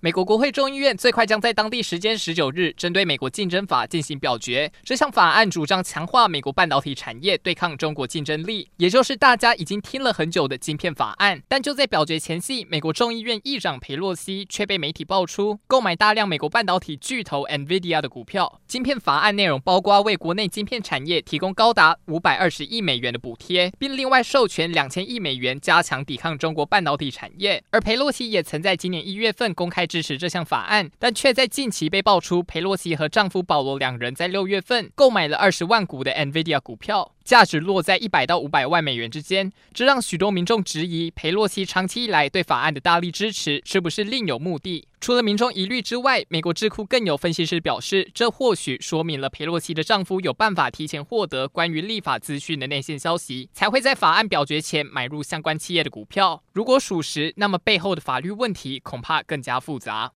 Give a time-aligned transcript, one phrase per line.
[0.00, 4.70] 美国国会众议院最快将在当地时间十九日针对美国竞争法进行表决。
[4.84, 11.42] 这项法案主张强化美国半导体产业对抗中国竞争力，也就是大家已经听了很久的晶片法案。
[11.48, 18.60] 但就在表决前夕，美国众议院议长裴洛西却被媒体爆出购买大量美国半导体巨头 NVIDIA 的股票。
[18.68, 27.60] 晶片法案内容包括为国内晶片产业提供高达五百二十亿美元的补贴，并另外授权两千亿美元加强抵抗中国半导体产业。
[27.70, 29.87] 而裴洛西也曾在今年一月份公开。
[29.88, 39.52] 支持这项法案，但却在近期被爆出，裴洛西和丈夫保罗两人在六月份购买了二十万股的 NVIDIA 股票，价值落在一百到五百万美元之间。
[39.74, 44.88] 这让许多民众质疑，裴洛西长期以来对法案的大力支持，是不是另有目的？
[44.98, 56.42] 除了民众疑虑之外，美国智库更有分析师表示，这或许说明了裴洛西的丈夫有办法提前获得关于立法资讯的内线消息，才会在法案表决前买入相关企业的股票。
[56.54, 60.06] 如果属实，那么背后的法律问题恐怕更加复杂。